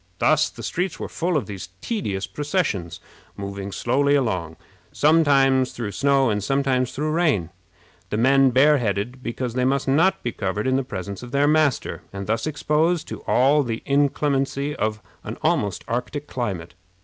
Thus 0.17 0.49
the 0.49 0.63
streets 0.63 0.99
were 0.99 1.07
full 1.07 1.37
of 1.37 1.45
these 1.45 1.69
tedious 1.79 2.25
processions, 2.25 2.99
moving 3.37 3.71
slowly 3.71 4.15
along, 4.15 4.55
sometimes 4.91 5.73
through 5.73 5.91
snow 5.91 6.31
and 6.31 6.43
sometimes 6.43 6.91
through 6.91 7.11
rain, 7.11 7.51
the 8.09 8.17
men 8.17 8.49
bareheaded, 8.49 9.21
because 9.21 9.53
they 9.53 9.63
must 9.63 9.87
not 9.87 10.23
be 10.23 10.31
covered 10.31 10.65
in 10.65 10.75
the 10.75 10.83
presence 10.83 11.21
of 11.21 11.29
their 11.31 11.47
master, 11.47 12.01
and 12.11 12.25
thus 12.25 12.47
exposed 12.47 13.07
to 13.09 13.21
all 13.27 13.61
the 13.61 13.83
inclemency 13.85 14.75
of 14.75 15.03
an 15.23 15.37
almost 15.43 15.83
Arctic 15.87 16.25
climate. 16.25 16.73